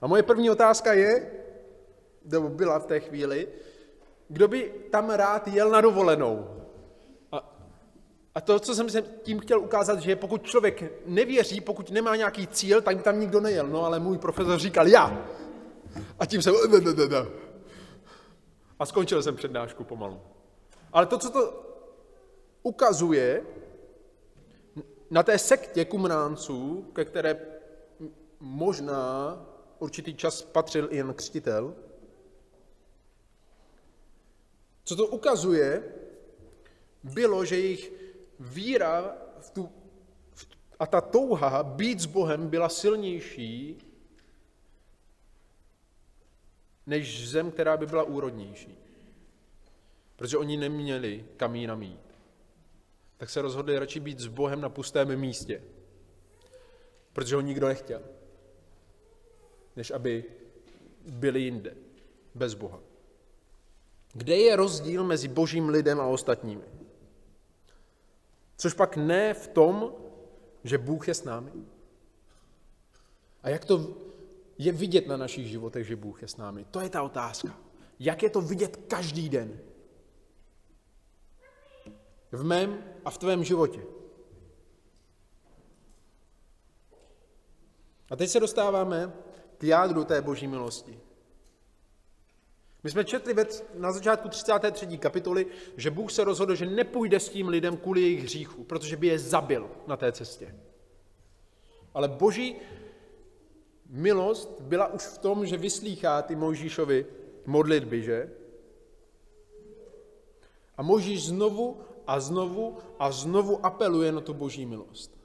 [0.00, 1.32] A moje první otázka je,
[2.24, 3.48] nebo byla v té chvíli,
[4.28, 6.61] kdo by tam rád jel na dovolenou?
[8.34, 8.88] A, to, co jsem
[9.22, 13.66] tím chtěl ukázat, že pokud člověk nevěří, pokud nemá nějaký cíl, tak tam nikdo nejel.
[13.66, 15.26] No ale můj profesor říkal já.
[16.18, 16.54] A tím jsem...
[18.78, 20.20] A skončil jsem přednášku pomalu.
[20.92, 21.62] Ale to, co to
[22.62, 23.42] ukazuje
[25.10, 27.40] na té sektě kumránců, ke které
[28.40, 29.36] možná
[29.78, 31.74] určitý čas patřil i jen křtitel,
[34.84, 35.82] co to ukazuje,
[37.02, 38.01] bylo, že jejich
[38.42, 39.72] víra v tu,
[40.34, 40.46] v,
[40.78, 43.78] a ta touha být s Bohem byla silnější
[46.86, 48.78] než zem, která by byla úrodnější.
[50.16, 52.00] Protože oni neměli kam jinam mít.
[53.16, 55.62] Tak se rozhodli radši být s Bohem na pustém místě.
[57.12, 58.02] Protože ho nikdo nechtěl.
[59.76, 60.24] Než aby
[61.06, 61.76] byli jinde.
[62.34, 62.80] Bez Boha.
[64.12, 66.81] Kde je rozdíl mezi božím lidem a ostatními?
[68.62, 69.92] Což pak ne v tom,
[70.64, 71.50] že Bůh je s námi.
[73.42, 73.94] A jak to
[74.58, 76.64] je vidět na našich životech, že Bůh je s námi?
[76.70, 77.58] To je ta otázka.
[77.98, 79.58] Jak je to vidět každý den?
[82.32, 83.82] V mém a v tvém životě.
[88.10, 89.12] A teď se dostáváme
[89.58, 91.00] k jádru té boží milosti.
[92.84, 93.34] My jsme četli
[93.74, 94.98] na začátku 33.
[94.98, 99.06] kapitoly, že Bůh se rozhodl, že nepůjde s tím lidem kvůli jejich hříchu, protože by
[99.06, 100.54] je zabil na té cestě.
[101.94, 102.56] Ale boží
[103.86, 107.06] milost byla už v tom, že vyslýchá ty Mojžíšovi
[107.46, 108.30] modlitby, že?
[110.76, 115.18] A Mojžíš znovu a znovu a znovu apeluje na tu boží milost.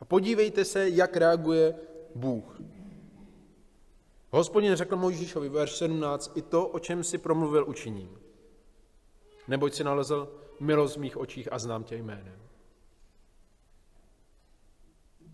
[0.00, 1.74] A podívejte se, jak reaguje
[2.14, 2.60] Bůh.
[4.30, 8.18] Hospodin řekl Mojžíšovi, verš 17, i to, o čem si promluvil, učiním.
[9.48, 10.28] Neboť si nalezl
[10.60, 12.38] milost v mých očích a znám tě jménem.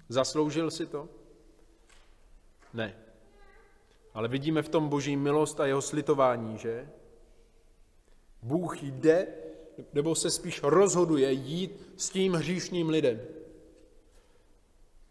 [0.09, 1.09] Zasloužil si to?
[2.75, 2.97] Ne.
[4.15, 6.91] Ale vidíme v tom boží milost a jeho slitování, že?
[8.43, 9.27] Bůh jde,
[9.93, 13.21] nebo se spíš rozhoduje jít s tím hříšným lidem.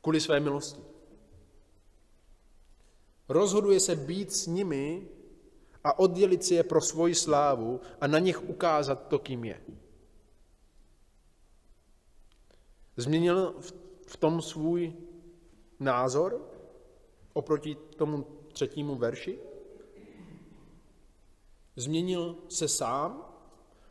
[0.02, 0.93] Kvůli své milosti.
[3.30, 5.08] Rozhoduje se být s nimi
[5.84, 9.62] a oddělit si je pro svoji slávu a na nich ukázat to, kým je.
[12.98, 13.56] Změnil
[14.08, 14.94] v tom svůj
[15.80, 16.42] názor
[17.34, 19.40] oproti tomu třetímu verši?
[21.76, 23.34] Změnil se sám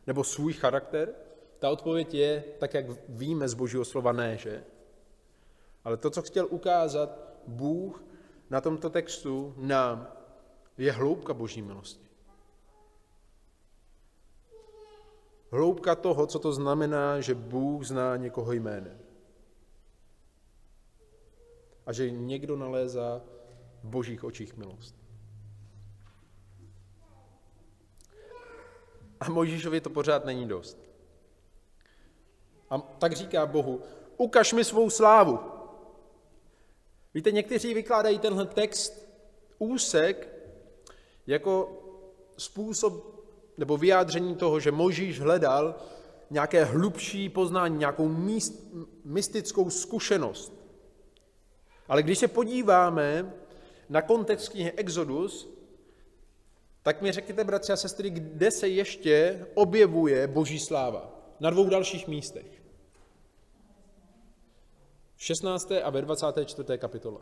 [0.07, 1.15] nebo svůj charakter?
[1.59, 4.63] Ta odpověď je, tak jak víme z božího slova, ne, že?
[5.83, 7.09] Ale to, co chtěl ukázat
[7.47, 8.03] Bůh
[8.53, 10.07] na tomto textu nám,
[10.77, 12.05] je hloubka boží milosti.
[15.51, 18.99] Hloubka toho, co to znamená, že Bůh zná někoho jménem.
[21.85, 23.21] A že někdo nalézá
[23.83, 24.95] v božích očích milost.
[29.19, 30.77] A Mojžíšovi to pořád není dost.
[32.69, 33.81] A tak říká Bohu,
[34.17, 35.52] ukaž mi svou slávu.
[37.13, 39.07] Víte, někteří vykládají tenhle text
[39.59, 40.29] úsek
[41.27, 41.79] jako
[42.37, 43.23] způsob
[43.57, 45.75] nebo vyjádření toho, že Možíš hledal
[46.29, 48.73] nějaké hlubší poznání, nějakou míst,
[49.05, 50.53] mystickou zkušenost.
[51.87, 53.33] Ale když se podíváme
[53.89, 55.49] na kontext knihy Exodus,
[56.83, 61.19] tak mi řekněte, bratři a sestry, kde se ještě objevuje boží sláva.
[61.39, 62.62] Na dvou dalších místech.
[65.23, 65.71] 16.
[65.83, 66.77] a ve 24.
[66.77, 67.21] kapitole.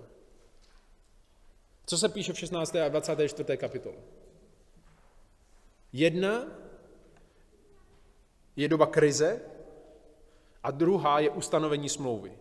[1.85, 2.75] Co se píše v 16.
[2.75, 3.57] a 24.
[3.57, 3.95] kapitole?
[5.93, 6.45] Jedna
[8.55, 9.41] je doba krize,
[10.63, 12.37] A druhá je ustanovení smlouvy.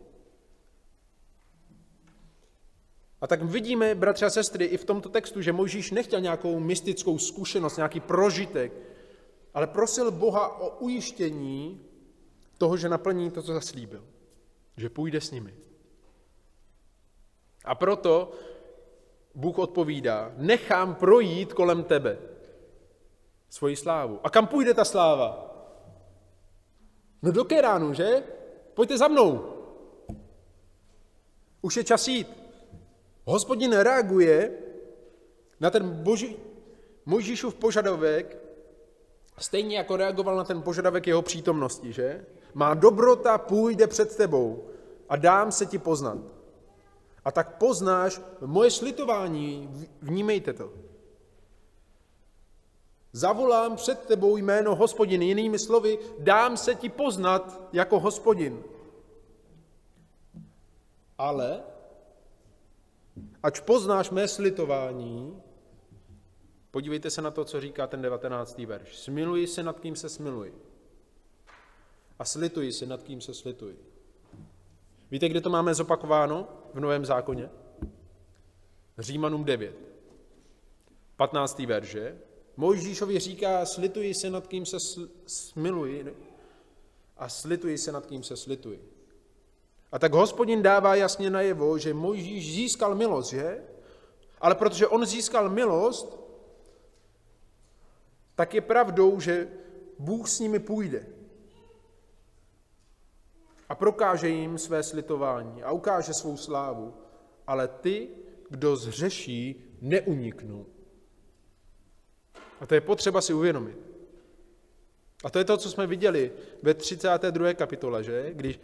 [3.20, 7.18] A tak vidíme, bratři a sestry, i v tomto textu, že Mojžíš nechtěl nějakou mystickou
[7.18, 8.72] zkušenost, nějaký prožitek,
[9.54, 11.80] ale prosil Boha o ujištění
[12.58, 14.04] toho, že naplní to, co zaslíbil.
[14.76, 15.54] Že půjde s nimi.
[17.64, 18.32] A proto
[19.34, 22.18] Bůh odpovídá, nechám projít kolem tebe
[23.48, 24.20] svoji slávu.
[24.24, 25.46] A kam půjde ta sláva?
[27.22, 28.22] No do Keránu, že?
[28.74, 29.56] Pojďte za mnou.
[31.62, 32.28] Už je čas jít.
[33.24, 34.52] Hospodin reaguje
[35.60, 36.36] na ten boží,
[37.06, 38.38] Mojžíšův požadavek,
[39.38, 42.26] stejně jako reagoval na ten požadavek jeho přítomnosti, že?
[42.54, 44.64] Má dobrota půjde před tebou
[45.08, 46.18] a dám se ti poznat.
[47.24, 49.70] A tak poznáš moje slitování,
[50.02, 50.72] vnímejte to.
[53.12, 58.62] Zavolám před tebou jméno hospodin, jinými slovy, dám se ti poznat jako hospodin.
[61.18, 61.62] Ale,
[63.42, 65.42] ač poznáš mé slitování,
[66.70, 68.58] podívejte se na to, co říká ten 19.
[68.58, 68.96] verš.
[68.96, 70.69] Smiluji se nad kým se smiluji.
[72.20, 73.78] A slituji se nad kým se slituji.
[75.10, 77.50] Víte, kde to máme zopakováno v Novém zákoně?
[78.98, 79.76] Římanům 9.
[81.16, 81.58] 15.
[81.58, 82.18] verže.
[82.56, 84.76] Mojžíšovi říká, slituji se nad kým se
[85.26, 86.16] smiluji
[87.16, 88.92] a slituji se nad kým se slituji.
[89.92, 93.64] A tak hospodin dává jasně najevo, že Mojžíš získal milost, že?
[94.40, 96.18] Ale protože on získal milost,
[98.34, 99.48] tak je pravdou, že
[99.98, 101.19] Bůh s nimi půjde
[103.70, 106.94] a prokáže jim své slitování a ukáže svou slávu,
[107.46, 108.08] ale ty,
[108.48, 110.66] kdo zřeší, neuniknou.
[112.60, 113.78] A to je potřeba si uvědomit.
[115.24, 117.54] A to je to, co jsme viděli ve 32.
[117.54, 118.30] kapitole, že?
[118.34, 118.60] Když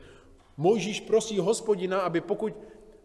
[0.56, 2.52] Mojžíš prosí hospodina, aby pokud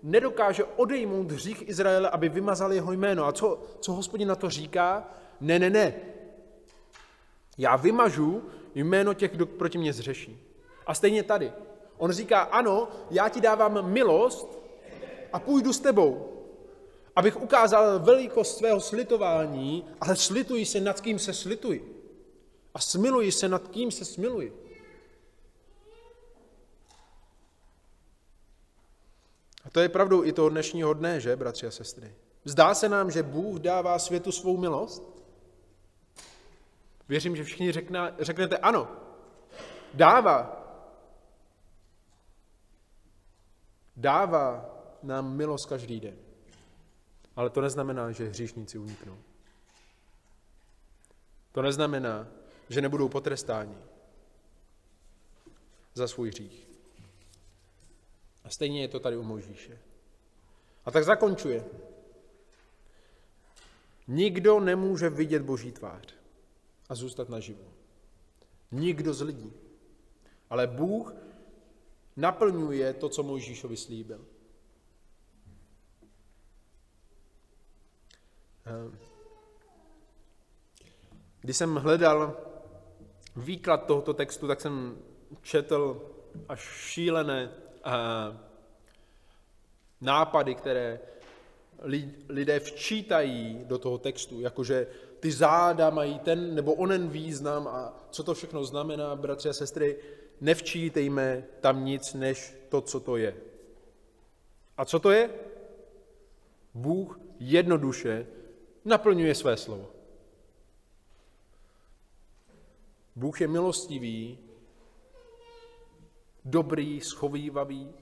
[0.03, 3.25] nedokáže odejmout hřích Izraele, aby vymazal jeho jméno.
[3.25, 5.09] A co, co hospodin na to říká?
[5.41, 5.93] Ne, ne, ne.
[7.57, 8.43] Já vymažu
[8.75, 10.39] jméno těch, kdo proti mě zřeší.
[10.87, 11.51] A stejně tady.
[12.01, 14.59] On říká, ano, já ti dávám milost
[15.33, 16.29] a půjdu s tebou,
[17.15, 22.03] abych ukázal velikost svého slitování, ale slituji se nad kým se slituji.
[22.73, 24.53] A smiluji se nad kým se smiluji.
[29.65, 32.15] A to je pravdou i toho dnešního dne, že, bratři a sestry?
[32.45, 35.03] Zdá se nám, že Bůh dává světu svou milost?
[37.09, 38.87] Věřím, že všichni řekne, řeknete ano.
[39.93, 40.60] Dává.
[44.01, 44.65] Dává
[45.03, 46.15] nám milost každý den.
[47.35, 49.17] Ale to neznamená, že hříšníci uniknou.
[51.51, 52.27] To neznamená,
[52.69, 53.77] že nebudou potrestáni
[55.93, 56.67] za svůj hřích.
[58.43, 59.79] A stejně je to tady u Mojžíše.
[60.85, 61.65] A tak zakončuje.
[64.07, 66.13] Nikdo nemůže vidět Boží tvář
[66.89, 67.65] a zůstat naživu.
[68.71, 69.53] Nikdo z lidí.
[70.49, 71.13] Ale Bůh
[72.17, 74.25] naplňuje to, co Mojžíšovi slíbil.
[78.65, 78.97] Ehm.
[81.41, 82.37] Když jsem hledal
[83.35, 84.97] výklad tohoto textu, tak jsem
[85.41, 86.11] četl
[86.49, 87.51] až šílené
[90.01, 90.99] nápady, které
[92.29, 94.87] lidé včítají do toho textu, jakože
[95.19, 99.97] ty záda mají ten nebo onen význam a co to všechno znamená, bratři a sestry,
[100.41, 103.37] nevčítejme tam nic, než to, co to je.
[104.77, 105.29] A co to je?
[106.73, 108.27] Bůh jednoduše
[108.85, 109.91] naplňuje své slovo.
[113.15, 114.37] Bůh je milostivý
[116.45, 117.93] dobrý, schovývavý,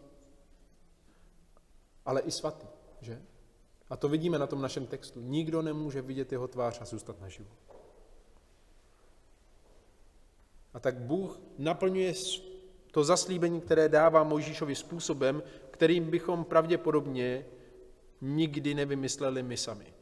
[2.05, 2.67] ale i svatý,
[3.01, 3.21] že?
[3.89, 5.21] A to vidíme na tom našem textu.
[5.21, 7.49] Nikdo nemůže vidět jeho tvář a zůstat naživu.
[10.73, 12.13] A tak Bůh naplňuje
[12.91, 17.45] to zaslíbení, které dává Mojžíšovi způsobem, kterým bychom pravděpodobně
[18.21, 19.93] nikdy nevymysleli my sami.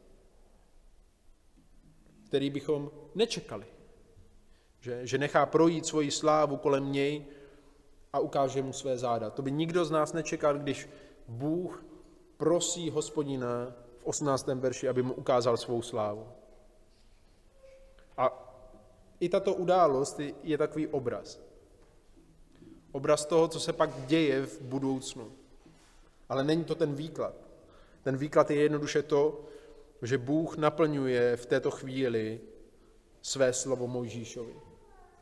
[2.26, 3.66] Který bychom nečekali.
[4.80, 7.26] Že, že nechá projít svoji slávu kolem něj
[8.12, 9.30] a ukáže mu své záda.
[9.30, 10.88] To by nikdo z nás nečekal, když
[11.28, 11.84] Bůh
[12.36, 14.46] prosí hospodina v 18.
[14.46, 16.28] verši, aby mu ukázal svou slávu.
[18.16, 18.47] A
[19.20, 21.40] i tato událost je takový obraz.
[22.92, 25.32] Obraz toho, co se pak děje v budoucnu.
[26.28, 27.34] Ale není to ten výklad.
[28.02, 29.44] Ten výklad je jednoduše to,
[30.02, 32.40] že Bůh naplňuje v této chvíli
[33.22, 34.54] své slovo Mojžíšovi.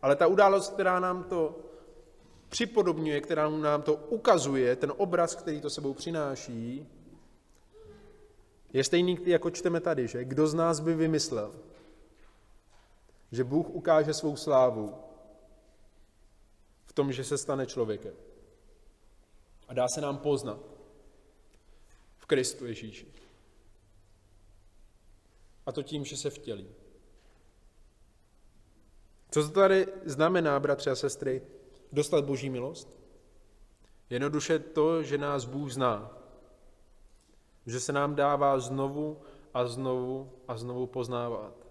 [0.03, 1.59] Ale ta událost, která nám to
[2.49, 6.89] připodobňuje, která nám to ukazuje, ten obraz, který to sebou přináší,
[8.73, 11.55] je stejný, jako čteme tady, že kdo z nás by vymyslel,
[13.33, 14.95] že Bůh ukáže svou slávu
[16.85, 18.15] v tom, že se stane člověkem.
[19.69, 20.61] A dá se nám poznat
[22.17, 23.07] v Kristu Ježíši.
[25.67, 26.69] A to tím, že se vtělí.
[29.31, 31.43] Co to tady znamená, bratři a sestry,
[31.93, 32.99] dostat boží milost?
[34.11, 36.19] Jednoduše to, že nás Bůh zná.
[37.67, 39.23] Že se nám dává znovu
[39.55, 41.66] a znovu a znovu poznávat.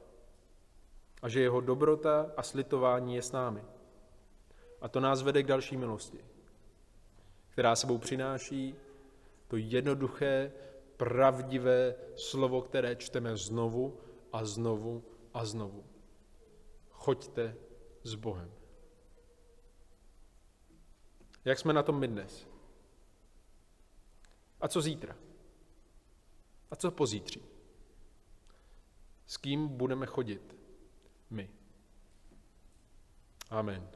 [1.21, 3.63] A že jeho dobrota a slitování je s námi.
[4.81, 6.25] A to nás vede k další milosti,
[7.49, 8.75] která sebou přináší
[9.47, 10.51] to jednoduché,
[10.97, 13.97] pravdivé slovo, které čteme znovu
[14.33, 15.03] a znovu
[15.33, 15.83] a znovu.
[16.89, 17.55] Choďte
[18.03, 18.51] s Bohem.
[21.45, 22.47] Jak jsme na tom my dnes?
[24.61, 25.15] A co zítra?
[26.71, 27.43] A co pozítří?
[29.25, 30.54] S kým budeme chodit?
[33.51, 33.94] Amen.